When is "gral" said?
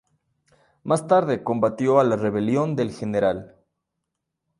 2.91-3.55